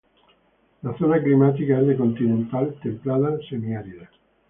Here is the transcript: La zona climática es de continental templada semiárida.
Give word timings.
La 0.81 0.97
zona 0.97 1.21
climática 1.21 1.79
es 1.79 1.85
de 1.85 1.95
continental 1.95 2.75
templada 2.81 3.37
semiárida. 3.47 4.09